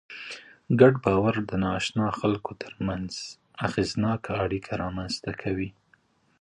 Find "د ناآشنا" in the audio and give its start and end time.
1.49-2.07